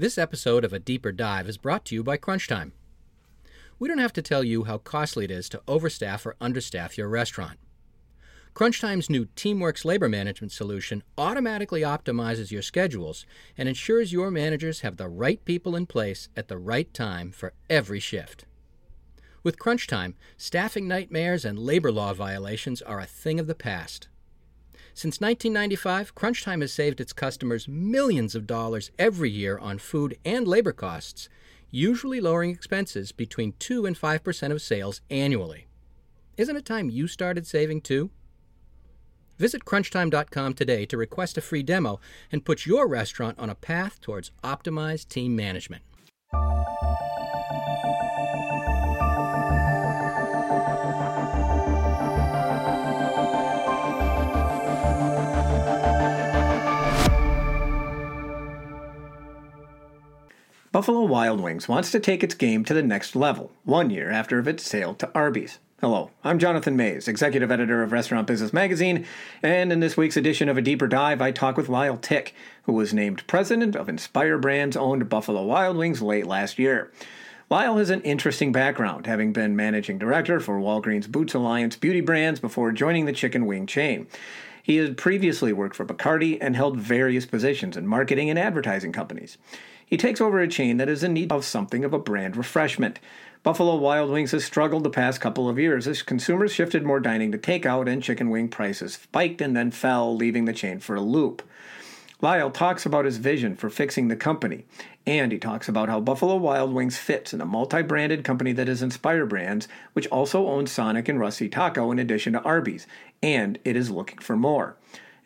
[0.00, 2.70] This episode of A Deeper Dive is brought to you by Crunchtime.
[3.80, 7.08] We don't have to tell you how costly it is to overstaff or understaff your
[7.08, 7.58] restaurant.
[8.54, 13.26] Crunchtime's new TeamWorx labor management solution automatically optimizes your schedules
[13.56, 17.52] and ensures your managers have the right people in place at the right time for
[17.68, 18.44] every shift.
[19.42, 24.06] With Crunchtime, staffing nightmares and labor law violations are a thing of the past.
[24.98, 30.44] Since 1995, Crunchtime has saved its customers millions of dollars every year on food and
[30.44, 31.28] labor costs,
[31.70, 35.68] usually lowering expenses between 2 and 5% of sales annually.
[36.36, 38.10] Isn't it time you started saving too?
[39.38, 42.00] Visit crunchtime.com today to request a free demo
[42.32, 45.84] and put your restaurant on a path towards optimized team management.
[60.70, 64.46] Buffalo Wild Wings wants to take its game to the next level, one year after
[64.46, 65.60] its sale to Arby's.
[65.80, 69.06] Hello, I'm Jonathan Maze, executive editor of Restaurant Business Magazine,
[69.42, 72.34] and in this week's edition of A Deeper Dive, I talk with Lyle Tick,
[72.64, 76.92] who was named president of Inspire Brands owned Buffalo Wild Wings late last year.
[77.48, 82.40] Lyle has an interesting background, having been managing director for Walgreens Boots Alliance beauty brands
[82.40, 84.06] before joining the chicken wing chain.
[84.62, 89.38] He had previously worked for Bacardi and held various positions in marketing and advertising companies.
[89.88, 93.00] He takes over a chain that is in need of something of a brand refreshment.
[93.42, 97.32] Buffalo Wild Wings has struggled the past couple of years as consumers shifted more dining
[97.32, 101.00] to takeout and chicken wing prices spiked and then fell, leaving the chain for a
[101.00, 101.42] loop.
[102.20, 104.64] Lyle talks about his vision for fixing the company,
[105.06, 108.68] and he talks about how Buffalo Wild Wings fits in a multi branded company that
[108.68, 112.86] is Inspire Brands, which also owns Sonic and Rusty Taco in addition to Arby's,
[113.22, 114.76] and it is looking for more.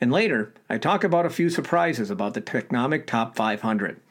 [0.00, 4.01] And later, I talk about a few surprises about the Technomic Top 500.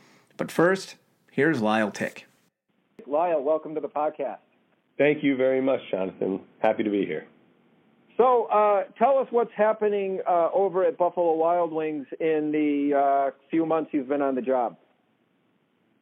[0.41, 0.95] But first,
[1.31, 2.25] here's Lyle Tick.
[3.05, 4.39] Lyle, welcome to the podcast.
[4.97, 6.39] Thank you very much, Jonathan.
[6.63, 7.27] Happy to be here.
[8.17, 13.31] So, uh, tell us what's happening uh, over at Buffalo Wild Wings in the uh,
[13.51, 14.77] few months you've been on the job.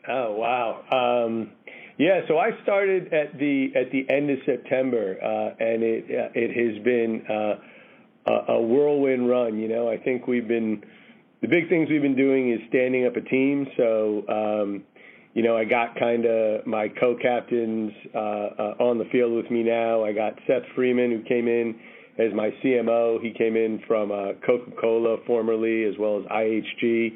[0.07, 0.85] Oh wow!
[1.25, 1.51] Um,
[1.97, 6.29] yeah, so I started at the at the end of September, uh, and it uh,
[6.33, 9.59] it has been uh, a, a whirlwind run.
[9.59, 10.81] You know, I think we've been
[11.41, 13.67] the big things we've been doing is standing up a team.
[13.77, 14.83] So, um,
[15.33, 19.63] you know, I got kind of my co-captains uh, uh, on the field with me
[19.63, 20.03] now.
[20.03, 21.75] I got Seth Freeman, who came in
[22.17, 23.21] as my CMO.
[23.21, 27.11] He came in from uh, Coca-Cola formerly, as well as IHG.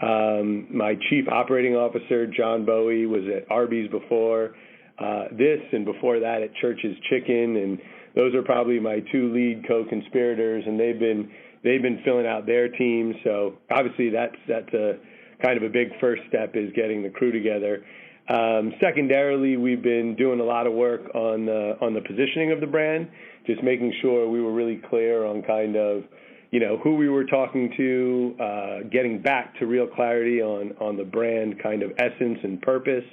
[0.00, 4.54] Um, my chief operating officer, John Bowie, was at Arby's before
[4.98, 7.78] uh, this, and before that at Church's Chicken, and
[8.14, 11.30] those are probably my two lead co-conspirators, and they've been
[11.64, 13.14] they've been filling out their teams.
[13.24, 14.98] So obviously that's that's a
[15.42, 17.84] kind of a big first step is getting the crew together.
[18.28, 22.60] Um, secondarily, we've been doing a lot of work on the on the positioning of
[22.60, 23.08] the brand,
[23.46, 26.04] just making sure we were really clear on kind of
[26.50, 30.96] you know who we were talking to, uh, getting back to real clarity on on
[30.96, 33.04] the brand kind of essence and purpose,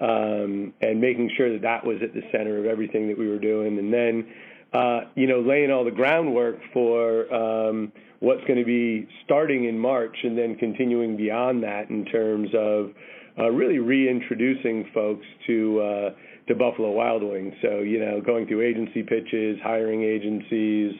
[0.00, 3.38] um, and making sure that that was at the center of everything that we were
[3.38, 4.26] doing, and then
[4.72, 9.78] uh, you know, laying all the groundwork for um, what's going to be starting in
[9.78, 12.90] March and then continuing beyond that in terms of
[13.38, 16.10] uh, really reintroducing folks to uh,
[16.48, 17.54] to Buffalo Wild Wings.
[17.62, 20.92] So you know, going through agency pitches, hiring agencies,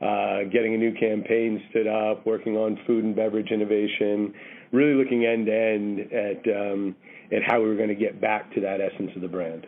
[0.00, 4.34] uh, getting a new campaign stood up, working on food and beverage innovation,
[4.72, 6.96] really looking end to end at um,
[7.30, 9.66] at how we were going to get back to that essence of the brand.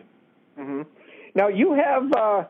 [0.59, 0.81] Mm-hmm.
[1.35, 2.43] Now you have uh,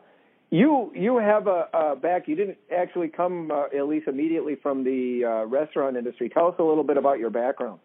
[0.50, 2.28] you you have a, a back.
[2.28, 6.28] You didn't actually come uh, at least immediately from the uh, restaurant industry.
[6.28, 7.80] Tell us a little bit about your background.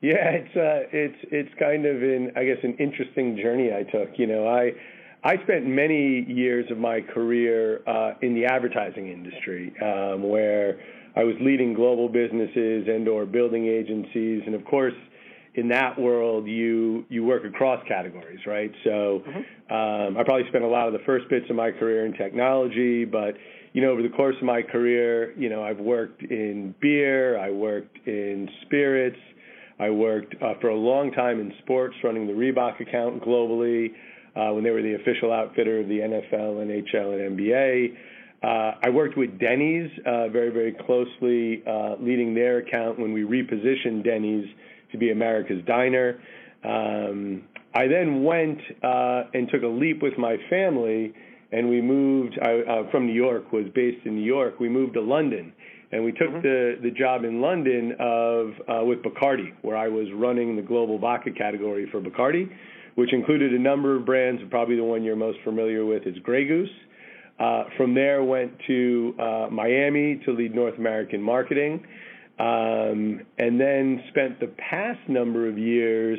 [0.00, 4.18] Yeah, it's uh, it's it's kind of an I guess an interesting journey I took.
[4.18, 4.72] You know, I
[5.22, 10.80] I spent many years of my career uh, in the advertising industry, um, where
[11.14, 14.94] I was leading global businesses and or building agencies, and of course
[15.54, 18.70] in that world, you you work across categories, right?
[18.84, 19.72] So mm-hmm.
[19.74, 23.04] um, I probably spent a lot of the first bits of my career in technology,
[23.04, 23.34] but
[23.72, 27.50] you know, over the course of my career, you know, I've worked in beer, I
[27.50, 29.18] worked in spirits,
[29.78, 33.90] I worked uh, for a long time in sports, running the Reebok account globally
[34.36, 37.96] uh, when they were the official outfitter of the NFL, and NHL, and NBA.
[38.42, 43.22] Uh, I worked with Denny's uh, very, very closely, uh, leading their account when we
[43.22, 44.46] repositioned Denny's
[44.92, 46.20] to be America's Diner.
[46.64, 47.44] Um,
[47.74, 51.14] I then went uh, and took a leap with my family,
[51.52, 53.52] and we moved I, uh, from New York.
[53.52, 54.60] Was based in New York.
[54.60, 55.52] We moved to London
[55.92, 56.42] and we took mm-hmm.
[56.42, 60.98] the the job in London of uh, with Bacardi, where I was running the global
[60.98, 62.48] vodka category for Bacardi,
[62.94, 64.42] which included a number of brands.
[64.50, 66.70] Probably the one you're most familiar with is Grey Goose.
[67.38, 71.82] Uh, from there, went to uh, Miami to lead North American marketing,
[72.40, 76.18] um, and then spent the past number of years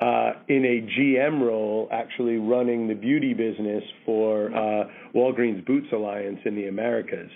[0.00, 6.40] uh, in a GM role, actually running the beauty business for uh, Walgreens Boots Alliance
[6.44, 7.30] in the Americas.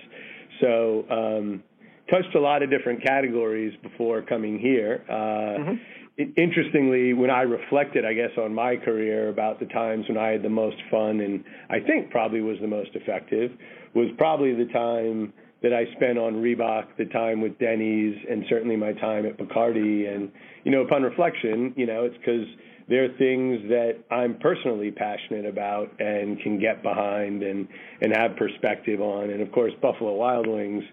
[0.60, 1.62] So um,
[2.10, 5.04] touched a lot of different categories before coming here.
[5.08, 5.74] Uh, mm-hmm.
[6.16, 10.30] it, interestingly, when I reflected, I guess, on my career about the times when I
[10.30, 13.52] had the most fun and I think probably was the most effective,
[13.94, 15.32] was probably the time
[15.66, 20.08] that I spent on Reebok, the time with Denny's, and certainly my time at Bacardi.
[20.14, 20.30] And
[20.62, 22.46] you know, upon reflection, you know, it's because
[22.88, 27.66] there are things that I'm personally passionate about and can get behind and
[28.00, 29.30] and have perspective on.
[29.30, 30.84] And of course, Buffalo Wild Wings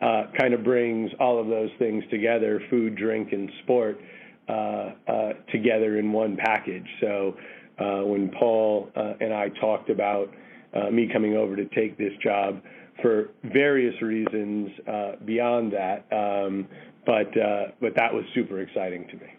[0.00, 4.00] uh, kind of brings all of those things together: food, drink, and sport
[4.48, 4.52] uh,
[5.06, 6.86] uh, together in one package.
[7.02, 7.36] So
[7.78, 10.30] uh, when Paul uh, and I talked about
[10.72, 12.62] uh, me coming over to take this job
[13.02, 14.70] for various reasons
[15.24, 16.66] beyond that, um,
[17.06, 17.32] but
[17.80, 19.34] but that was super exciting to me.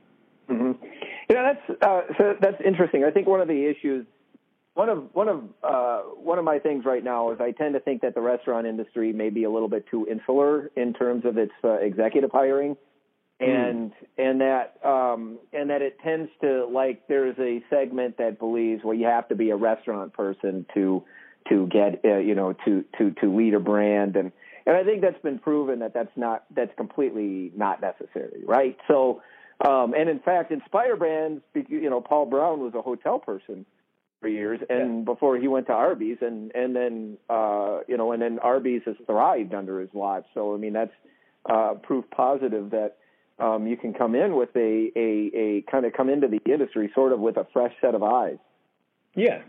[0.49, 0.85] Mm-hmm.
[1.29, 3.03] You know, that's uh, so that's interesting.
[3.03, 4.05] I think one of the issues,
[4.75, 7.79] one of one of uh, one of my things right now is I tend to
[7.79, 11.37] think that the restaurant industry may be a little bit too insular in terms of
[11.37, 12.77] its uh, executive hiring,
[13.41, 13.49] hmm.
[13.49, 14.29] and mm.
[14.29, 18.95] and that um, and that it tends to like there's a segment that believes well
[18.95, 21.03] you have to be a restaurant person to
[21.49, 24.31] to get uh, you know to to to lead a brand and
[24.65, 28.77] and I think that's been proven that that's not that's completely not necessary, right?
[28.87, 29.21] So
[29.65, 33.65] um, and in fact, Inspire Brands, you know, Paul Brown was a hotel person
[34.19, 35.03] for years, and yeah.
[35.05, 38.95] before he went to Arby's, and and then uh, you know, and then Arby's has
[39.05, 40.25] thrived under his watch.
[40.33, 40.93] So I mean, that's
[41.49, 42.97] uh, proof positive that
[43.39, 46.91] um, you can come in with a a, a kind of come into the industry
[46.93, 48.37] sort of with a fresh set of eyes.
[49.15, 49.41] Yeah,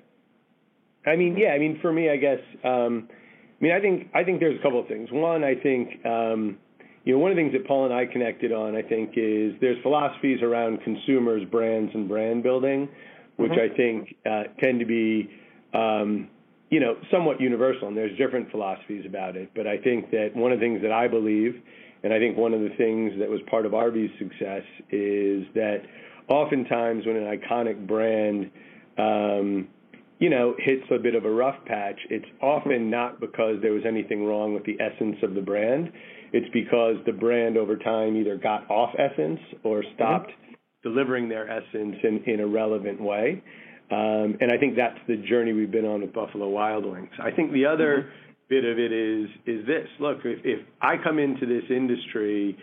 [1.07, 4.25] I mean, yeah, I mean, for me, I guess, um, I mean, I think I
[4.25, 5.09] think there's a couple of things.
[5.13, 6.05] One, I think.
[6.05, 6.59] Um,
[7.07, 9.55] you know, one of the things that Paul and I connected on, I think, is
[9.61, 12.89] there's philosophies around consumers, brands, and brand building,
[13.37, 13.73] which mm-hmm.
[13.73, 15.31] I think uh, tend to be,
[15.73, 16.29] um,
[16.69, 19.53] you know, somewhat universal, and there's different philosophies about it.
[19.55, 21.63] But I think that one of the things that I believe,
[22.03, 25.83] and I think one of the things that was part of Arby's success, is that
[26.27, 28.51] oftentimes when an iconic brand,
[28.99, 29.69] um,
[30.19, 33.83] you know, hits a bit of a rough patch, it's often not because there was
[33.87, 35.93] anything wrong with the essence of the brand
[36.33, 40.89] it's because the brand over time either got off essence or stopped mm-hmm.
[40.89, 43.43] delivering their essence in, in a relevant way.
[43.91, 47.11] Um, and I think that's the journey we've been on with Buffalo Wild Wings.
[47.23, 48.45] I think the other mm-hmm.
[48.49, 52.59] bit of it is is this: look, if, if I come into this industry,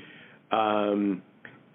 [0.52, 1.22] um,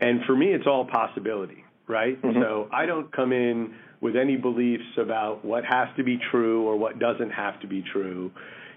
[0.00, 2.20] and for me, it's all possibility, right?
[2.20, 2.42] Mm-hmm.
[2.42, 6.76] So I don't come in with any beliefs about what has to be true or
[6.76, 8.30] what doesn't have to be true.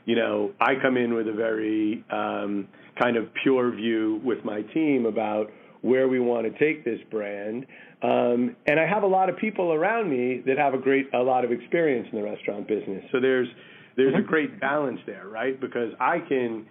[0.06, 2.68] You know, I come in with a very um,
[3.00, 5.52] kind of pure view with my team about
[5.82, 7.66] where we want to take this brand.
[8.04, 11.20] Um, and I have a lot of people around me that have a great, a
[11.20, 13.04] lot of experience in the restaurant business.
[13.12, 13.48] So there's
[13.98, 14.24] there's mm-hmm.
[14.24, 15.60] a great balance there, right?
[15.60, 16.66] Because I can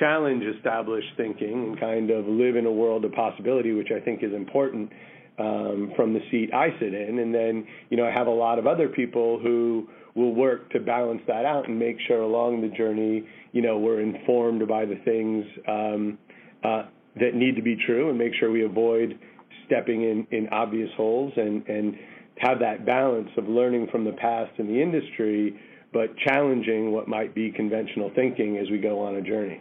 [0.00, 4.22] challenge established thinking and kind of live in a world of possibility, which I think
[4.22, 4.90] is important
[5.38, 7.18] um, from the seat I sit in.
[7.18, 10.80] And then, you know, I have a lot of other people who will work to
[10.80, 14.96] balance that out and make sure along the journey, you know, we're informed by the
[15.04, 16.18] things um,
[16.62, 16.84] uh,
[17.16, 19.18] that need to be true and make sure we avoid
[19.66, 21.96] stepping in, in obvious holes and, and
[22.38, 25.58] have that balance of learning from the past in the industry,
[25.92, 29.60] but challenging what might be conventional thinking as we go on a journey.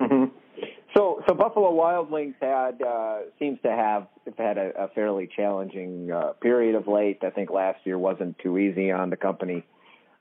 [0.00, 0.36] Mm-hmm.
[0.96, 4.06] So, so Buffalo Wild Wings had uh, seems to have
[4.38, 7.18] had a, a fairly challenging uh, period of late.
[7.22, 9.64] I think last year wasn't too easy on the company.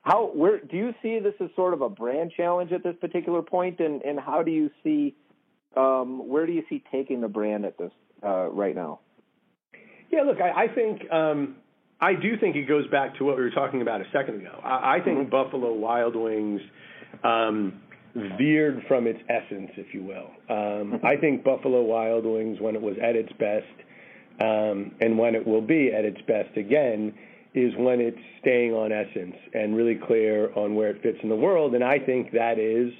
[0.01, 3.42] How where do you see this as sort of a brand challenge at this particular
[3.42, 5.15] point, and and how do you see
[5.77, 7.92] um, where do you see taking the brand at this
[8.24, 9.00] uh, right now?
[10.12, 11.56] Yeah, look, I, I think um,
[12.01, 14.60] I do think it goes back to what we were talking about a second ago.
[14.63, 15.30] I, I think mm-hmm.
[15.30, 16.62] Buffalo Wild Wings
[17.24, 17.82] um,
[18.15, 20.29] veered from its essence, if you will.
[20.50, 21.00] Um.
[21.03, 23.65] I think Buffalo Wild Wings, when it was at its best,
[24.41, 27.13] um, and when it will be at its best again,
[27.53, 31.36] is when it's staying on essence and really clear on where it fits in the
[31.36, 31.75] world.
[31.75, 32.91] And I think that is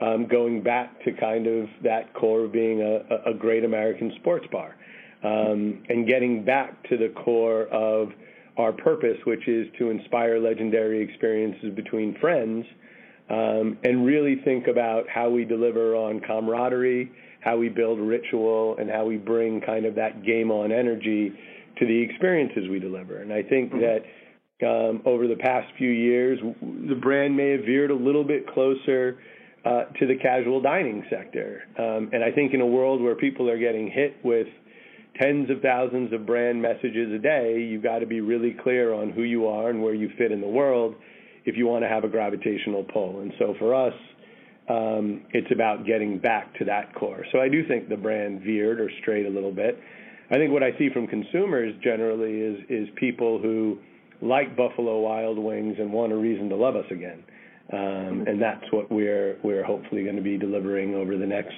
[0.00, 4.46] um, going back to kind of that core of being a, a great American sports
[4.50, 4.74] bar
[5.22, 8.08] um, and getting back to the core of
[8.56, 12.64] our purpose, which is to inspire legendary experiences between friends.
[13.30, 17.10] Um, and really think about how we deliver on camaraderie,
[17.40, 21.32] how we build ritual, and how we bring kind of that game on energy
[21.78, 23.18] to the experiences we deliver.
[23.18, 23.80] And I think mm-hmm.
[23.80, 28.46] that um, over the past few years, the brand may have veered a little bit
[28.52, 29.18] closer
[29.64, 31.62] uh, to the casual dining sector.
[31.78, 34.48] Um, and I think in a world where people are getting hit with
[35.20, 39.10] tens of thousands of brand messages a day, you've got to be really clear on
[39.10, 40.96] who you are and where you fit in the world
[41.44, 43.20] if you want to have a gravitational pull.
[43.20, 43.94] And so for us,
[44.68, 47.24] um, it's about getting back to that core.
[47.32, 49.78] So I do think the brand veered or strayed a little bit.
[50.30, 53.78] I think what I see from consumers generally is is people who
[54.22, 57.24] like Buffalo Wild Wings and want a reason to love us again.
[57.72, 61.54] Um, and that's what we're we're hopefully going to be delivering over the next,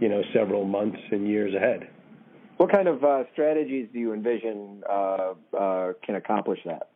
[0.00, 1.88] you know, several months and years ahead.
[2.56, 6.90] What kind of uh, strategies do you envision uh, uh, can accomplish that?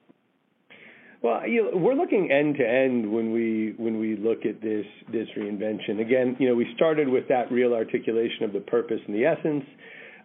[1.21, 4.87] Well, you know, we're looking end to end when we when we look at this
[5.11, 6.01] this reinvention.
[6.01, 9.65] Again, you know, we started with that real articulation of the purpose and the essence.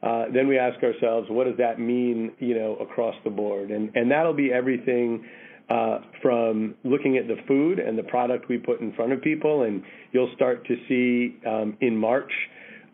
[0.04, 3.72] Uh, then we ask ourselves, what does that mean, you know, across the board?
[3.72, 5.26] And and that'll be everything
[5.68, 9.64] uh, from looking at the food and the product we put in front of people.
[9.64, 9.82] And
[10.12, 12.32] you'll start to see um, in March,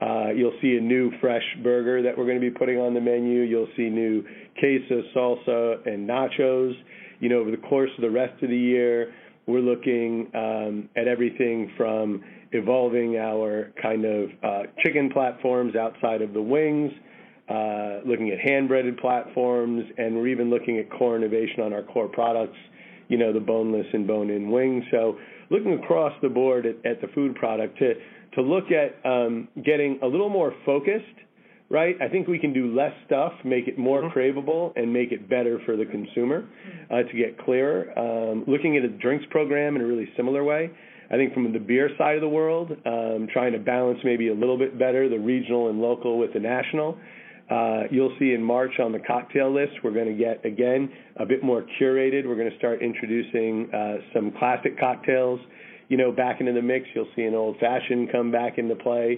[0.02, 3.02] uh, you'll see a new fresh burger that we're going to be putting on the
[3.02, 3.42] menu.
[3.42, 4.24] You'll see new
[4.58, 6.76] queso, salsa, and nachos
[7.20, 9.14] you know, over the course of the rest of the year,
[9.48, 16.34] we're looking um, at everything from evolving our kind of uh, chicken platforms outside of
[16.34, 16.92] the wings,
[17.50, 22.08] uh, looking at hand-breaded platforms, and we're even looking at core innovation on our core
[22.08, 22.58] products,
[23.08, 24.84] you know, the boneless and bone-in wings.
[24.92, 25.18] So
[25.50, 27.94] looking across the board at, at the food product to
[28.36, 31.04] to look at um, getting a little more focused
[31.70, 31.96] right?
[32.02, 34.18] I think we can do less stuff, make it more mm-hmm.
[34.18, 36.48] craveable, and make it better for the consumer
[36.90, 37.98] uh, to get clearer.
[37.98, 40.72] Um, looking at a drinks program in a really similar way.
[41.12, 44.34] I think from the beer side of the world, um, trying to balance maybe a
[44.34, 46.98] little bit better the regional and local with the national.
[47.50, 51.26] Uh, you'll see in March on the cocktail list, we're going to get, again, a
[51.26, 52.28] bit more curated.
[52.28, 55.40] We're going to start introducing uh, some classic cocktails,
[55.88, 56.86] you know, back into the mix.
[56.94, 59.18] You'll see an old fashioned come back into play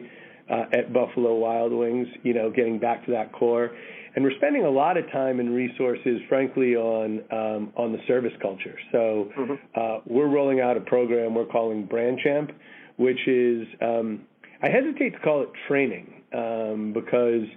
[0.51, 3.71] uh, at Buffalo Wild Wings, you know, getting back to that core.
[4.13, 8.33] And we're spending a lot of time and resources, frankly, on um, on the service
[8.41, 8.77] culture.
[8.91, 9.53] So mm-hmm.
[9.73, 12.51] uh, we're rolling out a program we're calling Brand Champ,
[12.97, 14.23] which is um,
[14.61, 17.47] I hesitate to call it training um, because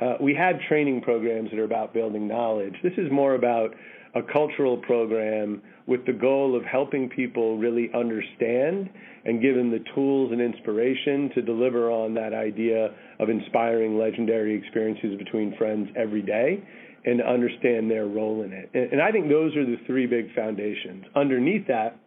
[0.00, 2.74] uh, we had training programs that are about building knowledge.
[2.84, 3.74] This is more about
[4.14, 8.88] a cultural program with the goal of helping people really understand
[9.24, 14.54] and give them the tools and inspiration to deliver on that idea of inspiring legendary
[14.54, 16.62] experiences between friends every day
[17.04, 18.70] and understand their role in it.
[18.72, 21.04] And, and I think those are the three big foundations.
[21.14, 21.98] Underneath that,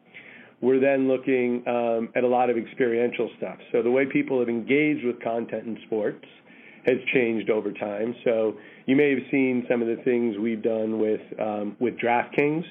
[0.59, 3.57] we're then looking um, at a lot of experiential stuff.
[3.71, 6.25] So the way people have engaged with content in sports
[6.87, 8.15] has changed over time.
[8.23, 8.55] So
[8.87, 12.63] you may have seen some of the things we've done with um, with DraftKings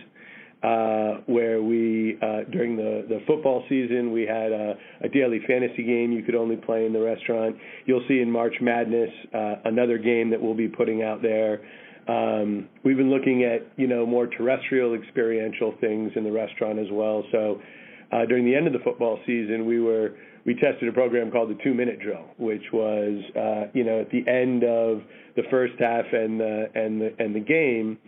[0.62, 5.84] uh, where we, uh, during the, the football season, we had a, a, daily fantasy
[5.84, 7.54] game you could only play in the restaurant.
[7.84, 11.60] You'll see in March Madness uh, another game that we'll be putting out there.
[12.08, 16.86] Um, we've been looking at, you know, more terrestrial experiential things in the restaurant as
[16.90, 17.22] well.
[17.32, 17.60] So
[18.12, 20.14] uh, during the end of the football season, we were
[20.46, 24.10] we tested a program called the two minute drill, which was, uh, you know, at
[24.10, 25.02] the end of
[25.34, 27.98] the first half and the and the and the game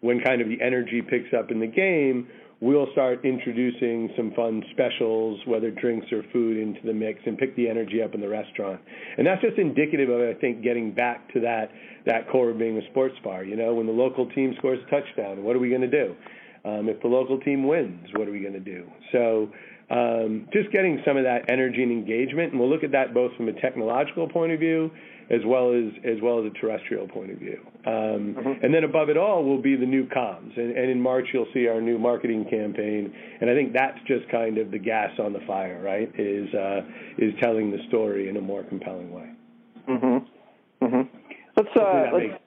[0.00, 2.28] when kind of the energy picks up in the game,
[2.60, 7.54] we'll start introducing some fun specials, whether drinks or food, into the mix and pick
[7.56, 8.80] the energy up in the restaurant.
[9.18, 11.70] And that's just indicative of, I think, getting back to that
[12.06, 13.44] that core of being a sports bar.
[13.44, 16.14] You know, when the local team scores a touchdown, what are we going to do?
[16.64, 18.86] Um, if the local team wins, what are we going to do?
[19.12, 19.50] So
[19.90, 23.34] um, just getting some of that energy and engagement, and we'll look at that both
[23.36, 24.90] from a technological point of view
[25.30, 27.60] as well as as well as a terrestrial point of view.
[27.84, 28.64] Um, mm-hmm.
[28.64, 30.56] And then above it all will be the new comms.
[30.56, 33.12] And, and, in March you'll see our new marketing campaign.
[33.40, 36.10] And I think that's just kind of the gas on the fire, right?
[36.18, 36.80] Is uh,
[37.18, 39.30] is telling the story in a more compelling way.
[39.88, 40.26] Mhm.
[40.82, 41.08] Mhm.
[41.56, 42.26] Let's uh, let's.
[42.26, 42.42] Makes...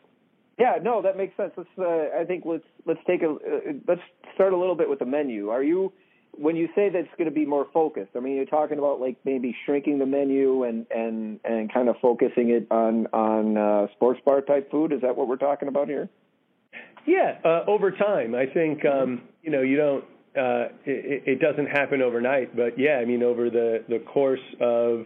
[0.57, 1.51] Yeah, no, that makes sense.
[1.57, 1.69] Let's.
[1.77, 4.01] Uh, I think let's let's take a uh, let's
[4.35, 5.49] start a little bit with the menu.
[5.49, 5.91] Are you
[6.39, 9.17] when you say that's going to be more focused, I mean, you're talking about like
[9.25, 14.21] maybe shrinking the menu and and and kind of focusing it on on uh, sports
[14.25, 14.93] bar type food.
[14.93, 16.09] Is that what we're talking about here?
[17.05, 20.03] Yeah, uh, over time, I think um, you know you don't.
[20.37, 25.05] Uh, it, it doesn't happen overnight, but yeah, I mean, over the the course of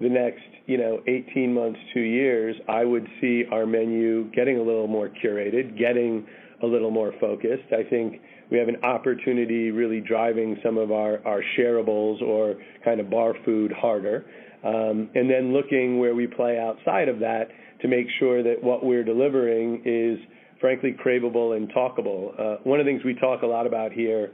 [0.00, 4.62] the next you know 18 months, two years, I would see our menu getting a
[4.62, 6.26] little more curated, getting
[6.62, 7.72] a little more focused.
[7.72, 8.20] I think
[8.50, 13.34] we have an opportunity really driving some of our, our shareables or kind of bar
[13.44, 14.26] food harder.
[14.64, 17.48] Um, and then looking where we play outside of that
[17.80, 20.18] to make sure that what we're delivering is
[20.60, 22.38] frankly craveable and talkable.
[22.38, 24.32] Uh, one of the things we talk a lot about here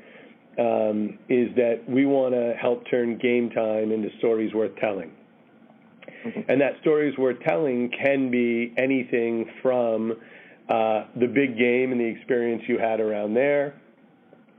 [0.58, 5.12] um, is that we want to help turn game time into stories worth telling.
[6.26, 6.50] Mm-hmm.
[6.50, 10.12] And that stories worth telling can be anything from
[10.68, 13.74] uh, the big game and the experience you had around there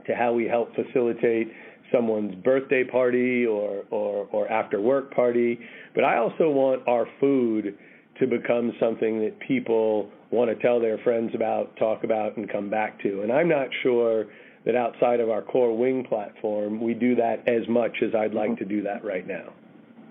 [0.07, 1.51] to how we help facilitate
[1.91, 5.59] someone's birthday party or, or, or after work party.
[5.95, 7.77] But I also want our food
[8.19, 12.69] to become something that people want to tell their friends about, talk about, and come
[12.69, 13.21] back to.
[13.21, 14.25] And I'm not sure
[14.65, 18.57] that outside of our core wing platform, we do that as much as I'd like
[18.57, 19.53] to do that right now.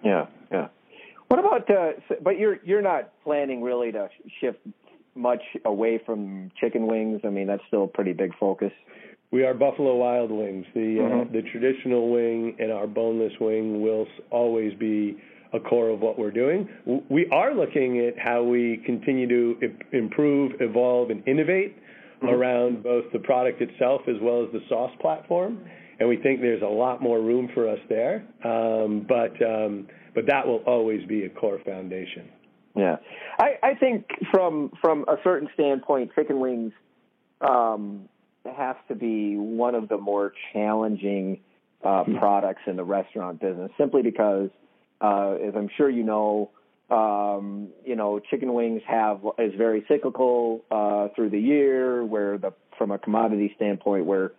[0.04, 0.68] Yeah, yeah.
[1.28, 1.68] What about?
[1.68, 4.08] Uh, but you're you're not planning really to
[4.40, 4.60] shift
[5.16, 7.20] much away from chicken wings.
[7.24, 8.72] I mean, that's still a pretty big focus.
[9.36, 10.64] We are Buffalo Wild Wings.
[10.72, 11.28] The uh, mm-hmm.
[11.28, 15.18] uh, the traditional wing and our boneless wing will always be
[15.52, 16.66] a core of what we're doing.
[17.10, 22.28] We are looking at how we continue to improve, evolve, and innovate mm-hmm.
[22.28, 25.60] around both the product itself as well as the sauce platform.
[26.00, 28.24] And we think there's a lot more room for us there.
[28.42, 32.30] Um, but um, but that will always be a core foundation.
[32.74, 32.96] Yeah,
[33.38, 36.72] I, I think from from a certain standpoint, chicken wings
[37.42, 38.08] um,
[38.54, 41.40] has to be one of the more challenging
[41.84, 42.18] uh, hmm.
[42.18, 44.50] products in the restaurant business, simply because,
[45.00, 46.50] uh, as I'm sure you know,
[46.90, 52.04] um, you know, chicken wings have is very cyclical uh, through the year.
[52.04, 54.32] Where the from a commodity standpoint, where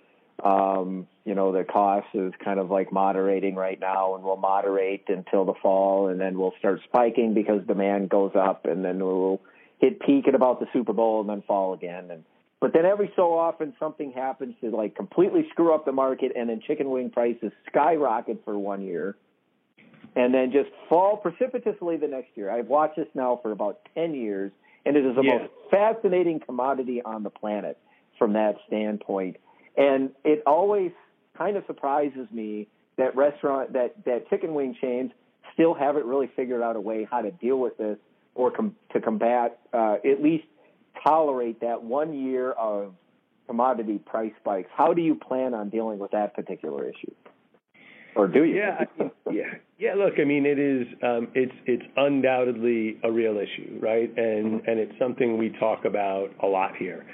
[0.44, 5.04] um, you know the cost is kind of like moderating right now, and will moderate
[5.10, 9.42] until the fall, and then we'll start spiking because demand goes up, and then we'll
[9.80, 12.10] hit peak at about the Super Bowl, and then fall again.
[12.12, 12.24] And
[12.60, 16.50] but then every so often something happens to like completely screw up the market, and
[16.50, 19.16] then chicken wing prices skyrocket for one year
[20.18, 22.50] and then just fall precipitously the next year.
[22.50, 24.52] I've watched this now for about 10 years,
[24.84, 25.38] and it is the yeah.
[25.38, 27.78] most fascinating commodity on the planet
[28.18, 29.38] from that standpoint.
[29.78, 30.92] And it always
[31.38, 35.12] kind of surprises me that restaurant, that, that chicken wing chains
[35.53, 37.98] still haven't really figured out a way how to deal with this
[38.34, 40.46] or com- to combat, uh, at least
[41.03, 42.94] tolerate that one year of
[43.48, 44.70] commodity price spikes.
[44.75, 47.14] How do you plan on dealing with that particular issue?
[48.18, 48.55] or do you?
[48.55, 48.83] Yeah,
[49.31, 49.44] yeah,
[49.77, 49.94] yeah.
[49.94, 50.88] Look, I mean, it is.
[51.03, 54.10] Um, it's it's undoubtedly a real issue, right?
[54.18, 54.70] And mm-hmm.
[54.70, 57.05] and it's something we talk about a lot here.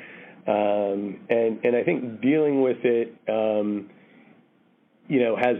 [0.47, 3.89] Um, and and I think dealing with it, um,
[5.07, 5.57] you know, has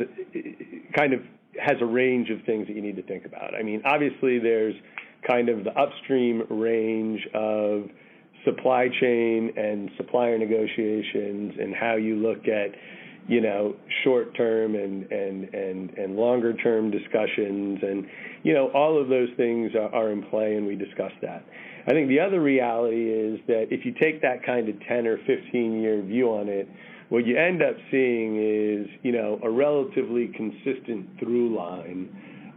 [0.95, 1.21] kind of
[1.59, 3.53] has a range of things that you need to think about.
[3.53, 4.75] I mean, obviously, there's
[5.27, 7.89] kind of the upstream range of
[8.45, 12.75] supply chain and supplier negotiations and how you look at
[13.27, 17.79] you know, short term and, and, and, and longer term discussions.
[17.81, 18.05] And,
[18.43, 21.45] you know, all of those things are, are in play and we discuss that.
[21.87, 25.17] I think the other reality is that if you take that kind of 10 or
[25.25, 26.67] 15 year view on it,
[27.09, 32.09] what you end up seeing is, you know, a relatively consistent through line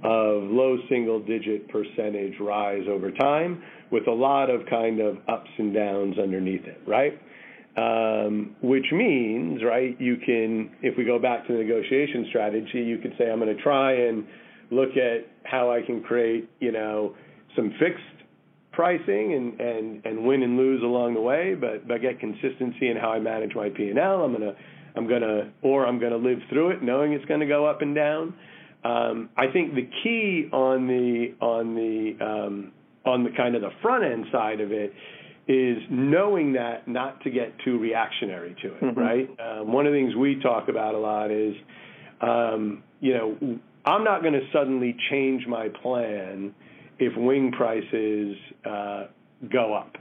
[0.05, 5.51] of low single digit percentage rise over time with a lot of kind of ups
[5.59, 7.18] and downs underneath it, right?
[7.77, 12.99] um, which means, right, you can, if we go back to the negotiation strategy, you
[12.99, 14.25] could say, I'm going to try and
[14.70, 17.14] look at how I can create, you know,
[17.55, 18.03] some fixed
[18.72, 22.96] pricing and, and, and win and lose along the way, but, but get consistency in
[22.96, 24.25] how I manage my P&L.
[24.25, 24.57] I'm going to,
[24.96, 27.66] I'm going to, or I'm going to live through it knowing it's going to go
[27.66, 28.35] up and down.
[28.85, 32.72] Um, I think the key on the, on the, um,
[33.07, 34.92] on the kind of the front end side of it
[35.49, 38.99] is knowing that not to get too reactionary to it, mm-hmm.
[38.99, 39.29] right?
[39.38, 41.55] Um, one of the things we talk about a lot is,
[42.21, 46.53] um, you know, I'm not going to suddenly change my plan
[46.99, 48.37] if wing prices
[48.69, 49.05] uh,
[49.53, 49.97] go up,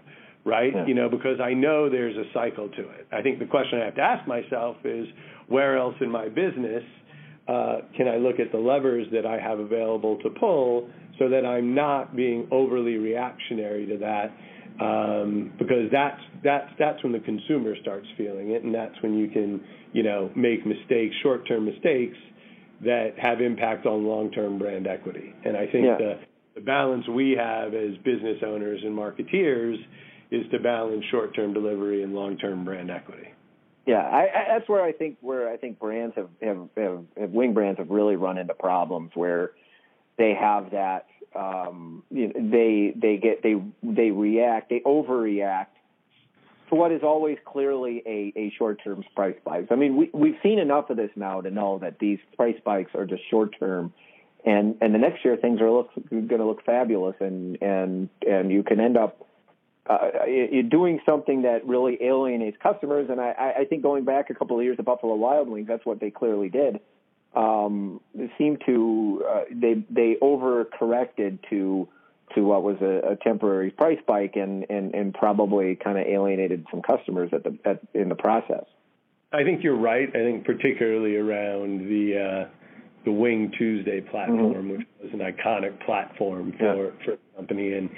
[0.46, 0.74] right?
[0.74, 0.88] Yeah.
[0.88, 3.08] You know, because I know there's a cycle to it.
[3.12, 5.08] I think the question I have to ask myself is,
[5.48, 6.84] where else in my business
[7.48, 11.46] uh, can I look at the levers that I have available to pull so that
[11.46, 14.32] I'm not being overly reactionary to that?
[14.80, 19.30] um, because that's that's that's when the consumer starts feeling it, and that's when you
[19.30, 19.62] can
[19.94, 22.18] you know make mistakes, short-term mistakes
[22.84, 25.34] that have impact on long-term brand equity.
[25.46, 25.98] And I think yeah.
[25.98, 26.20] the
[26.56, 29.78] the balance we have as business owners and marketeers
[30.32, 33.30] is to balance short-term delivery and long-term brand equity.
[33.86, 37.30] Yeah, I, I, that's where I think where I think brands have, have, have, have
[37.32, 39.52] wing brands have really run into problems where
[40.18, 45.68] they have that um, you know, they they get they they react they overreact
[46.70, 49.68] to what is always clearly a, a short-term price spike.
[49.70, 52.92] I mean, we, we've seen enough of this now to know that these price spikes
[52.96, 53.94] are just short-term,
[54.46, 58.64] and and the next year things are going to look fabulous, and and and you
[58.64, 59.28] can end up
[59.88, 63.08] uh, you're doing something that really alienates customers.
[63.10, 65.86] And I, I think going back a couple of years of Buffalo Wild Wings, that's
[65.86, 66.80] what they clearly did.
[67.36, 71.88] Um, it seemed to uh, they they overcorrected to
[72.34, 76.66] to what was a, a temporary price spike and and, and probably kind of alienated
[76.72, 78.66] some customers at the at, in the process.
[79.34, 80.08] I think you're right.
[80.10, 82.50] I think particularly around the uh,
[83.04, 84.70] the Wing Tuesday platform, mm-hmm.
[84.72, 86.92] which was an iconic platform for yeah.
[87.04, 87.90] for the company, and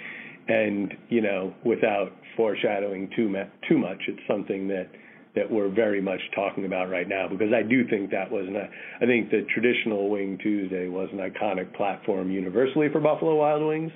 [0.47, 4.87] and you know, without foreshadowing too ma- too much, it's something that
[5.35, 8.57] that we're very much talking about right now because I do think that was an
[8.57, 13.91] I think the traditional Wing Tuesday was an iconic platform universally for Buffalo Wild Wings,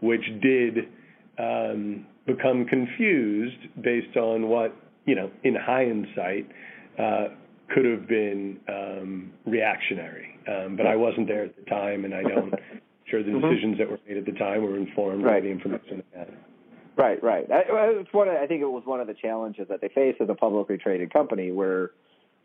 [0.00, 0.88] which did
[1.38, 4.74] um, become confused based on what
[5.06, 6.48] you know in hindsight
[6.98, 7.28] uh,
[7.72, 10.38] could have been um, reactionary.
[10.48, 12.52] Um, but I wasn't there at the time, and I don't
[13.10, 13.48] sure the mm-hmm.
[13.48, 15.34] decisions that were made at the time were informed right.
[15.34, 16.32] by the information they had.
[16.96, 17.46] Right, right.
[17.48, 18.28] it's one.
[18.28, 20.76] Of, I think it was one of the challenges that they face as a publicly
[20.76, 21.90] traded company, where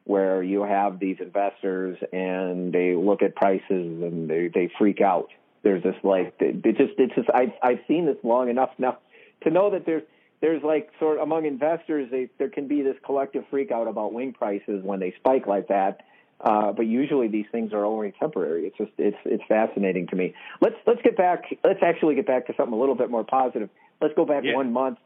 [0.05, 5.29] where you have these investors and they look at prices and they they freak out.
[5.63, 8.99] There's this like it just it's just I've I've seen this long enough now
[9.43, 10.03] to know that there's
[10.41, 14.13] there's like sort of among investors they, there can be this collective freak out about
[14.13, 16.01] wing prices when they spike like that
[16.41, 18.67] uh, but usually these things are only temporary.
[18.67, 20.33] It's just it's it's fascinating to me.
[20.61, 21.43] Let's let's get back.
[21.63, 23.69] Let's actually get back to something a little bit more positive.
[24.01, 24.55] Let's go back yeah.
[24.55, 24.97] one month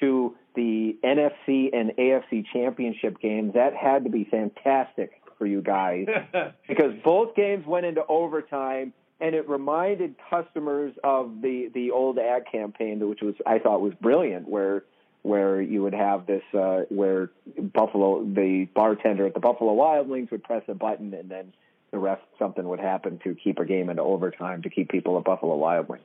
[0.00, 3.54] to the NFC and AFC championship games.
[3.54, 6.06] That had to be fantastic for you guys
[6.68, 12.44] because both games went into overtime, and it reminded customers of the the old ad
[12.50, 14.84] campaign, which was I thought was brilliant, where
[15.22, 20.30] where you would have this uh, where Buffalo the bartender at the Buffalo Wild Wings
[20.30, 21.52] would press a button and then
[21.90, 25.24] the ref something would happen to keep a game into overtime to keep people at
[25.24, 26.04] Buffalo Wild Wings.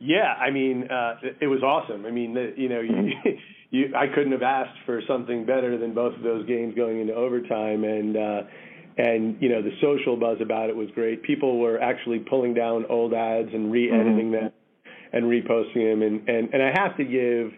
[0.00, 2.06] Yeah, I mean uh, it was awesome.
[2.06, 3.12] I mean, the, you know, you,
[3.70, 7.14] you I couldn't have asked for something better than both of those games going into
[7.14, 8.16] overtime and.
[8.16, 8.42] uh
[9.00, 11.22] and you know the social buzz about it was great.
[11.22, 14.46] People were actually pulling down old ads and re-editing mm-hmm.
[14.46, 14.52] them
[15.12, 16.02] and reposting them.
[16.02, 17.52] And and and I have to give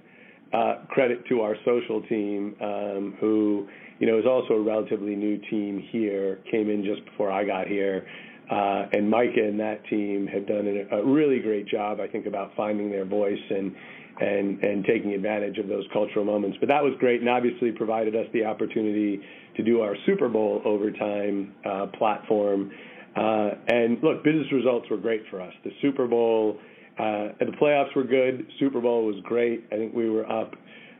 [0.53, 5.39] uh, credit to our social team, um, who you know is also a relatively new
[5.51, 6.41] team here.
[6.51, 8.07] Came in just before I got here,
[8.51, 12.01] uh, and Micah and that team have done a, really great job.
[12.01, 13.75] I think about finding their voice and
[14.21, 16.57] and and taking advantage of those cultural moments.
[16.59, 19.21] But that was great, and obviously provided us the opportunity
[19.57, 22.73] to do our Super Bowl overtime uh, platform.
[23.15, 25.53] Uh, and look, business results were great for us.
[25.65, 26.59] The Super Bowl
[27.01, 28.47] uh, the playoffs were good.
[28.59, 29.65] Super Bowl was great.
[29.73, 30.53] I think we were up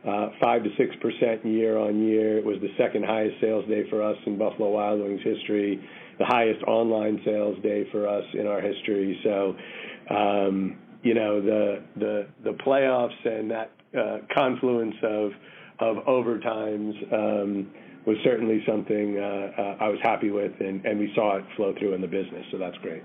[0.07, 2.39] uh, five to six percent year on year.
[2.39, 5.79] It was the second highest sales day for us in Buffalo Wild Wings history,
[6.17, 9.19] the highest online sales day for us in our history.
[9.23, 9.55] So,
[10.09, 15.31] um, you know, the the the playoffs and that uh, confluence of
[15.79, 17.71] of overtimes um,
[18.07, 21.73] was certainly something uh, uh, I was happy with, and, and we saw it flow
[21.77, 22.45] through in the business.
[22.51, 23.03] So that's great.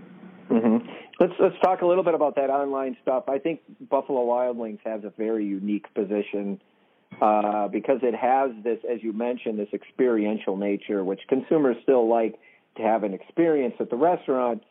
[0.50, 0.87] Mm-hmm.
[1.18, 3.24] Let's let's talk a little bit about that online stuff.
[3.28, 6.61] I think Buffalo Wild Wings has a very unique position
[7.20, 12.38] uh, because it has this, as you mentioned, this experiential nature, which consumers still like
[12.76, 14.62] to have an experience at the restaurant.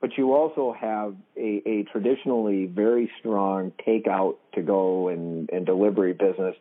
[0.00, 6.12] But you also have a, a traditionally very strong takeout to go and, and delivery
[6.12, 6.56] business.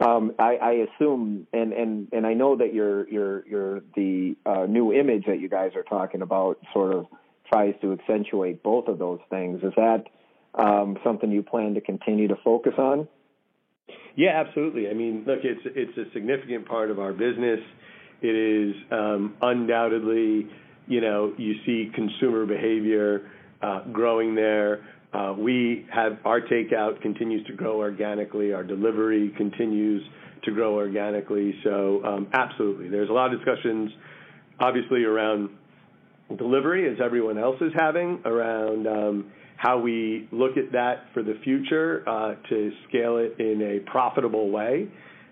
[0.00, 4.66] Um, I, I assume, and, and, and I know that your your your the uh,
[4.66, 7.06] new image that you guys are talking about, sort of
[7.48, 9.62] tries to accentuate both of those things.
[9.62, 10.04] Is that
[10.54, 13.08] um, something you plan to continue to focus on?
[14.16, 14.88] Yeah, absolutely.
[14.88, 17.60] I mean, look, it's it's a significant part of our business.
[18.22, 20.48] It is um, undoubtedly,
[20.86, 23.30] you know, you see consumer behavior
[23.62, 24.86] uh, growing there.
[25.12, 28.52] Uh, we have our takeout continues to grow organically.
[28.52, 30.02] Our delivery continues
[30.44, 31.54] to grow organically.
[31.62, 33.92] So, um, absolutely, there's a lot of discussions,
[34.60, 35.50] obviously, around
[36.36, 41.34] delivery as everyone else is having around um, how we look at that for the
[41.44, 44.88] future uh, to scale it in a profitable way.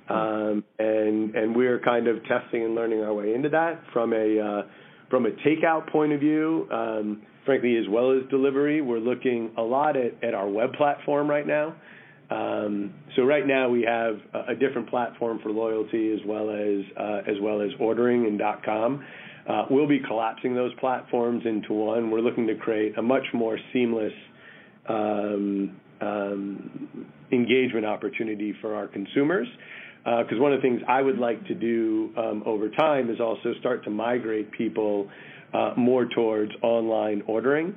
[0.08, 4.38] Um, and and we're kind of testing and learning our way into that from a
[4.38, 4.68] uh,
[5.08, 6.68] from a takeout point of view.
[6.70, 11.28] Um, frankly, as well as delivery, we're looking a lot at, at our web platform
[11.28, 11.74] right now.
[12.30, 16.80] Um, so right now we have a, a, different platform for loyalty as well as
[16.98, 19.04] uh, as well as ordering and .com.
[19.48, 22.10] Uh, we'll be collapsing those platforms into one.
[22.10, 24.12] We're looking to create a much more seamless
[24.88, 29.46] um, um, engagement opportunity for our consumers.
[30.04, 33.20] Because uh, one of the things I would like to do um, over time is
[33.20, 35.08] also start to migrate people
[35.54, 37.74] uh, more towards online ordering.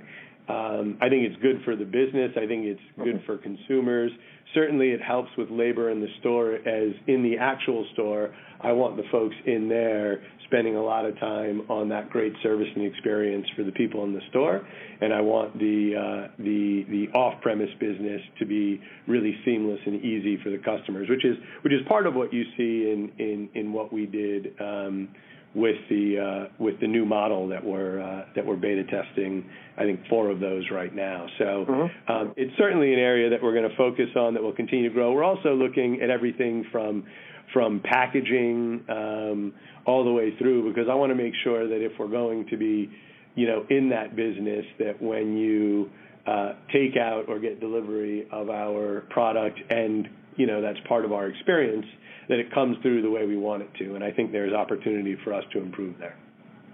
[0.50, 2.32] Um, I think it's good for the business.
[2.38, 4.12] I think it's good for consumers.
[4.54, 8.96] Certainly, it helps with labor in the store, as in the actual store, I want
[8.96, 13.46] the folks in there spending a lot of time on that great service and experience
[13.56, 14.66] for the people in the store,
[15.02, 20.38] and I want the uh, the the off-premise business to be really seamless and easy
[20.42, 23.74] for the customers, which is which is part of what you see in in in
[23.74, 24.54] what we did.
[24.60, 25.10] Um,
[25.56, 29.50] with the uh, with the new model that we're uh, that we're beta testing.
[29.78, 31.28] I think four of those right now.
[31.38, 32.12] So mm-hmm.
[32.12, 34.94] um, it's certainly an area that we're going to focus on that will continue to
[34.94, 35.12] grow.
[35.14, 37.06] We're also looking at everything from
[37.54, 39.54] from packaging um,
[39.86, 42.58] all the way through because I want to make sure that if we're going to
[42.58, 42.90] be
[43.36, 45.90] you know in that business that when you
[46.28, 51.12] uh, take out or get delivery of our product and you know that's part of
[51.12, 51.86] our experience
[52.30, 53.96] that it comes through the way we want it to.
[53.96, 56.18] And I think there's opportunity for us to improve there.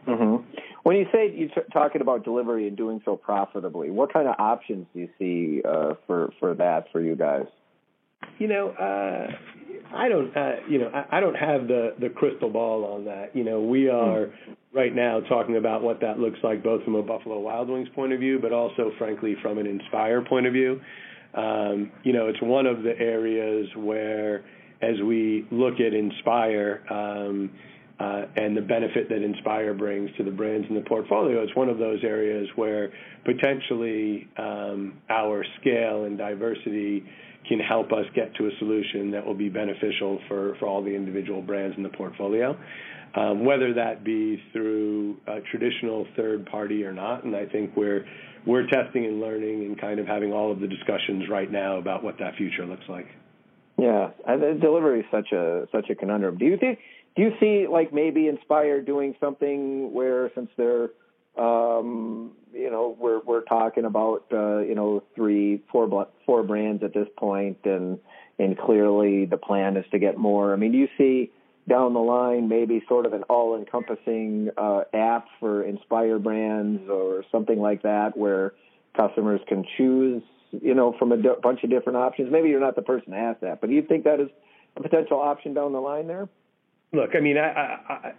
[0.08, 0.44] Mm-hmm.
[0.84, 4.36] When you say you're t- talking about delivery and doing so profitably, what kind of
[4.38, 7.46] options do you see uh, for for that for you guys?
[8.38, 9.32] You know, uh,
[9.96, 10.36] I don't.
[10.36, 13.34] Uh, you know, I, I don't have the the crystal ball on that.
[13.34, 13.96] You know, we hmm.
[13.96, 14.34] are
[14.74, 18.12] right now talking about what that looks like, both from a Buffalo Wild Wings point
[18.12, 20.82] of view, but also, frankly, from an Inspire point of view.
[21.34, 24.44] Um, you know, it's one of the areas where
[24.82, 27.50] as we look at Inspire um,
[28.00, 31.70] uh, and the benefit that Inspire brings to the brands in the portfolio, it's one
[31.70, 32.92] of those areas where
[33.24, 37.04] potentially um, our scale and diversity
[37.48, 40.94] can help us get to a solution that will be beneficial for, for all the
[40.94, 42.58] individual brands in the portfolio.
[43.16, 48.06] Um, whether that be through a traditional third party or not, and I think we're
[48.46, 52.04] we're testing and learning and kind of having all of the discussions right now about
[52.04, 53.08] what that future looks like.
[53.78, 56.38] Yeah, delivery is such a such a conundrum.
[56.38, 56.80] Do you think?
[57.16, 60.90] Do you see like maybe Inspire doing something where since they're,
[61.38, 66.94] um, you know, we're we're talking about uh, you know three, four, four brands at
[66.94, 68.00] this point, and
[68.38, 70.54] and clearly the plan is to get more.
[70.54, 71.32] I mean, do you see
[71.68, 77.60] down the line maybe sort of an all-encompassing uh, app for Inspire brands or something
[77.60, 78.54] like that where
[78.98, 80.22] customers can choose
[80.62, 82.32] you know, from a d- bunch of different options?
[82.32, 84.30] Maybe you're not the person to ask that, but do you think that is
[84.76, 86.30] a potential option down the line there?
[86.92, 88.12] Look, I mean, I, I, I,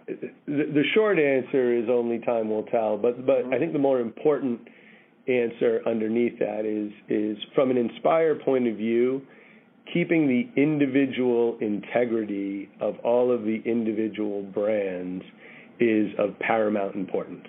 [0.45, 2.97] the, the short answer is only time will tell.
[2.97, 3.53] But but mm-hmm.
[3.53, 4.67] I think the more important
[5.27, 9.21] answer underneath that is is from an Inspire point of view,
[9.93, 15.23] keeping the individual integrity of all of the individual brands
[15.79, 17.47] is of paramount importance.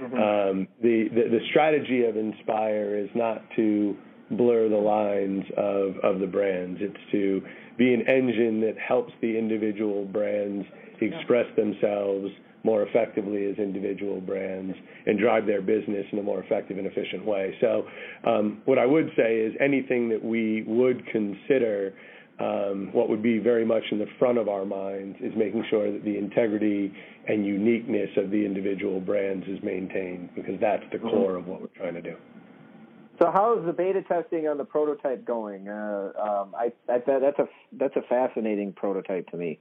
[0.00, 0.14] Mm-hmm.
[0.14, 3.96] Um, the, the the strategy of Inspire is not to
[4.30, 6.78] blur the lines of, of the brands.
[6.82, 7.42] It's to
[7.78, 10.66] be an engine that helps the individual brands
[11.00, 12.28] express themselves
[12.66, 14.76] more effectively as individual brands
[15.06, 17.56] and drive their business in a more effective and efficient way.
[17.60, 17.86] So,
[18.26, 21.94] um, what I would say is anything that we would consider,
[22.40, 25.92] um, what would be very much in the front of our minds, is making sure
[25.92, 26.92] that the integrity
[27.28, 31.78] and uniqueness of the individual brands is maintained because that's the core of what we're
[31.78, 32.16] trying to do.
[33.20, 35.68] So how is the beta testing on the prototype going?
[35.68, 39.58] Uh, um, I, I that's a that's a fascinating prototype to me.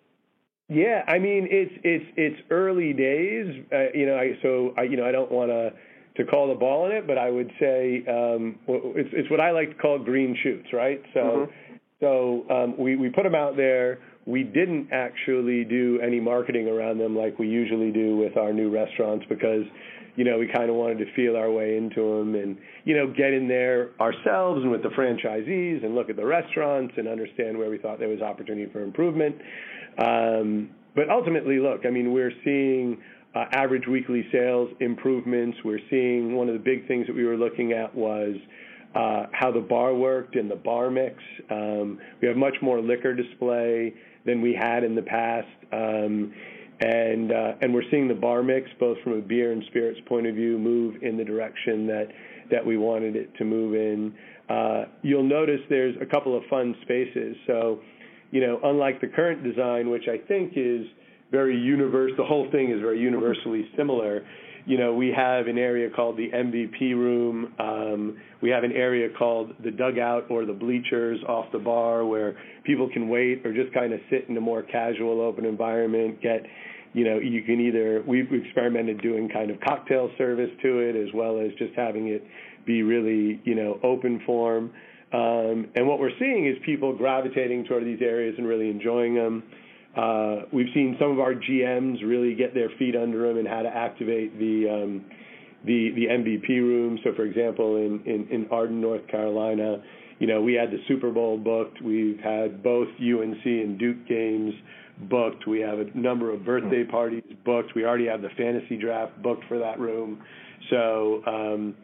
[0.68, 3.66] Yeah, I mean it's it's it's early days.
[3.72, 5.72] Uh, you know, I, so I you know I don't want to
[6.18, 9.52] to call the ball on it, but I would say um, it's it's what I
[9.52, 11.02] like to call green shoots, right?
[11.14, 11.76] So mm-hmm.
[12.00, 14.00] so um, we we put them out there.
[14.26, 18.72] We didn't actually do any marketing around them like we usually do with our new
[18.72, 19.66] restaurants because
[20.16, 23.08] you know, we kind of wanted to feel our way into them and, you know,
[23.08, 27.58] get in there ourselves and with the franchisees and look at the restaurants and understand
[27.58, 29.36] where we thought there was opportunity for improvement.
[29.98, 33.02] Um, but ultimately, look, I mean, we're seeing
[33.36, 35.58] uh, average weekly sales improvements.
[35.64, 38.36] We're seeing one of the big things that we were looking at was
[38.96, 41.16] uh, how the bar worked and the bar mix.
[41.50, 43.94] Um, we have much more liquor display
[44.26, 45.48] than we had in the past.
[45.74, 46.34] Um,
[46.80, 50.28] and uh, and we're seeing the bar mix, both from a beer and spirits point
[50.28, 52.08] of view, move in the direction that
[52.52, 54.14] that we wanted it to move in.
[54.50, 57.36] Uh, you'll notice there's a couple of fun spaces.
[57.48, 57.80] So,
[58.36, 60.86] you know, unlike the current design, which I think is
[61.32, 64.28] very universal, the whole thing is very universally similar.
[64.66, 67.54] You know, we have an area called the MVP room.
[67.58, 72.38] Um, we have an area called the dugout or the bleachers off the bar where
[72.66, 76.42] people can wait or just kind of sit in a more casual, open environment, get
[76.92, 81.14] you know, you can either we've experimented doing kind of cocktail service to it as
[81.14, 82.22] well as just having it
[82.66, 84.72] be really, you know, open form.
[85.16, 89.44] Um, and what we're seeing is people gravitating toward these areas and really enjoying them.
[89.96, 93.62] Uh, we've seen some of our GMs really get their feet under them and how
[93.62, 95.06] to activate the um,
[95.64, 97.00] the the MVP room.
[97.04, 99.82] So, for example, in, in in Arden, North Carolina,
[100.20, 101.82] you know, we had the Super Bowl booked.
[101.82, 104.54] We've had both UNC and Duke games
[105.10, 105.48] booked.
[105.48, 107.74] We have a number of birthday parties booked.
[107.74, 110.22] We already have the fantasy draft booked for that room.
[110.70, 111.76] So, um,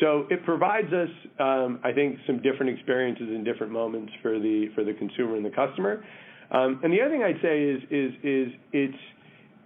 [0.00, 4.68] so it provides us, um, I think, some different experiences and different moments for the
[4.74, 6.04] for the consumer and the customer.
[6.50, 9.02] Um, and the other thing I'd say is is is it's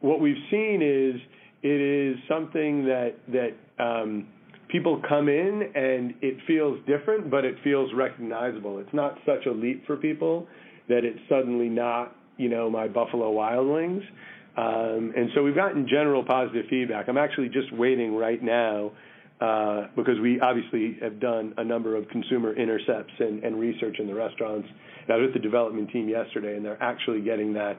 [0.00, 1.20] what we've seen is
[1.62, 4.26] it is something that that um,
[4.68, 8.78] people come in and it feels different, but it feels recognizable.
[8.78, 10.46] It's not such a leap for people
[10.88, 14.02] that it's suddenly not you know my Buffalo Wild Wings.
[14.56, 17.08] Um, and so we've gotten general positive feedback.
[17.08, 18.92] I'm actually just waiting right now
[19.38, 24.14] because we obviously have done a number of consumer intercepts and, and research in the
[24.14, 24.68] restaurants.
[25.02, 27.78] And I was with the development team yesterday, and they're actually getting that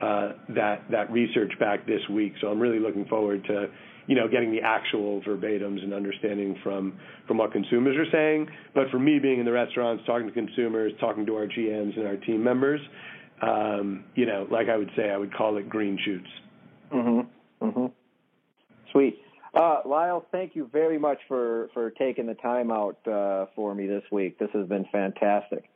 [0.00, 2.34] uh, that that research back this week.
[2.40, 3.66] So I'm really looking forward to
[4.06, 8.48] you know getting the actual verbatims and understanding from from what consumers are saying.
[8.74, 12.06] But for me, being in the restaurants, talking to consumers, talking to our GMs and
[12.06, 12.80] our team members,
[13.42, 16.28] um, you know, like I would say, I would call it green shoots.
[16.92, 17.26] Mhm.
[17.62, 17.92] Mhm.
[18.92, 19.18] Sweet.
[19.56, 23.86] Uh, Lyle, thank you very much for, for taking the time out uh, for me
[23.86, 24.38] this week.
[24.38, 25.70] This has been fantastic.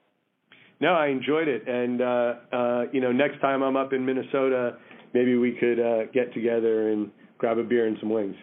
[0.80, 4.76] No, I enjoyed it, and uh, uh, you know, next time I'm up in Minnesota,
[5.14, 8.36] maybe we could uh, get together and grab a beer and some wings.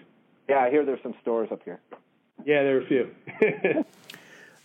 [0.50, 1.80] Yeah, I hear there's some stores up here.
[2.46, 3.16] Yeah, there are a few.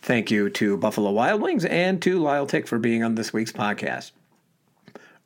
[0.03, 3.53] Thank you to Buffalo Wild Wings and to Lyle Tick for being on this week's
[3.53, 4.13] podcast.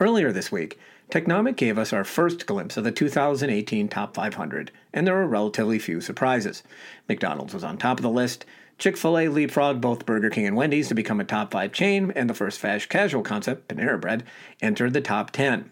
[0.00, 0.78] Earlier this week,
[1.10, 5.78] Technomic gave us our first glimpse of the 2018 Top 500, and there were relatively
[5.78, 6.64] few surprises.
[7.08, 8.44] McDonald's was on top of the list.
[8.78, 12.12] Chick fil A leapfrogged both Burger King and Wendy's to become a top 5 chain,
[12.16, 14.24] and the first fast casual concept, Panera Bread,
[14.60, 15.70] entered the top 10.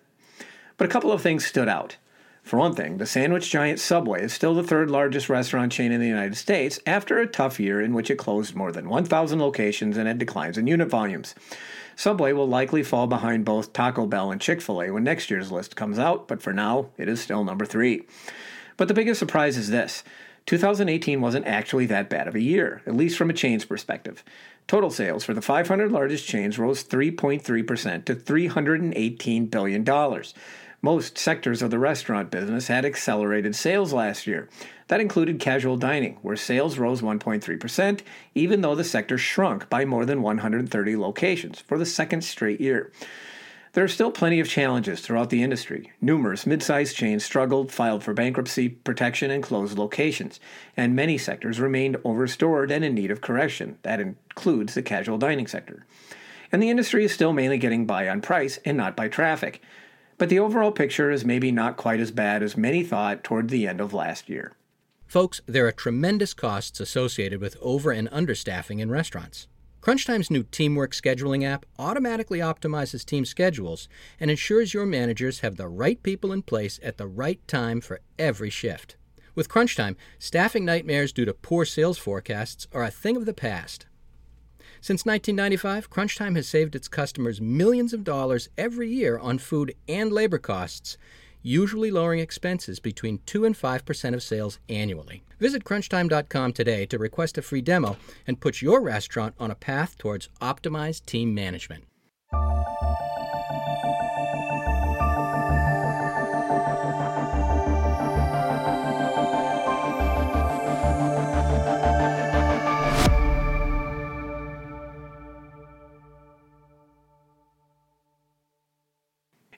[0.76, 1.96] But a couple of things stood out.
[2.44, 6.00] For one thing, the sandwich giant Subway is still the third largest restaurant chain in
[6.00, 9.96] the United States after a tough year in which it closed more than 1,000 locations
[9.96, 11.34] and had declines in unit volumes.
[11.96, 15.52] Subway will likely fall behind both Taco Bell and Chick fil A when next year's
[15.52, 18.04] list comes out, but for now, it is still number three.
[18.76, 20.02] But the biggest surprise is this
[20.46, 24.22] 2018 wasn't actually that bad of a year, at least from a chain's perspective.
[24.66, 29.84] Total sales for the 500 largest chains rose 3.3% to $318 billion.
[30.84, 34.50] Most sectors of the restaurant business had accelerated sales last year.
[34.88, 38.00] That included casual dining, where sales rose 1.3%,
[38.34, 42.92] even though the sector shrunk by more than 130 locations for the second straight year.
[43.72, 45.90] There are still plenty of challenges throughout the industry.
[46.02, 50.38] Numerous mid sized chains struggled, filed for bankruptcy protection, and closed locations,
[50.76, 53.78] and many sectors remained overstored and in need of correction.
[53.84, 55.86] That includes the casual dining sector.
[56.52, 59.62] And the industry is still mainly getting by on price and not by traffic.
[60.16, 63.66] But the overall picture is maybe not quite as bad as many thought toward the
[63.66, 64.52] end of last year.
[65.06, 69.48] Folks, there are tremendous costs associated with over and understaffing in restaurants.
[69.80, 73.86] CrunchTime's new TeamWorx scheduling app automatically optimizes team schedules
[74.18, 78.00] and ensures your managers have the right people in place at the right time for
[78.18, 78.96] every shift.
[79.34, 83.84] With CrunchTime, staffing nightmares due to poor sales forecasts are a thing of the past.
[84.84, 90.12] Since 1995, CrunchTime has saved its customers millions of dollars every year on food and
[90.12, 90.98] labor costs,
[91.40, 95.24] usually lowering expenses between 2 and 5% of sales annually.
[95.40, 99.96] Visit crunchtime.com today to request a free demo and put your restaurant on a path
[99.96, 101.84] towards optimized team management.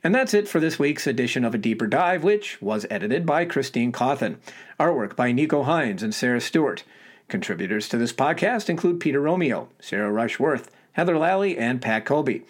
[0.06, 3.44] And that's it for this week's edition of A Deeper Dive, which was edited by
[3.44, 4.36] Christine Cawthon.
[4.78, 6.84] Artwork by Nico Hines and Sarah Stewart.
[7.26, 12.44] Contributors to this podcast include Peter Romeo, Sarah Rushworth, Heather Lalley, and Pat Colby.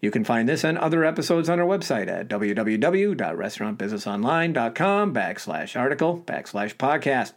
[0.00, 6.76] You can find this and other episodes on our website at www.restaurantbusinessonline.com backslash article backslash
[6.76, 7.32] podcast.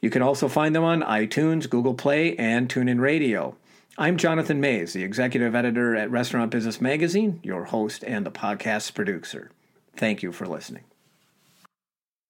[0.00, 3.56] You can also find them on iTunes, Google Play, and TuneIn Radio.
[4.00, 8.90] I'm Jonathan Maze, the executive editor at Restaurant Business Magazine, your host and the podcast's
[8.90, 9.50] producer.
[9.94, 10.84] Thank you for listening.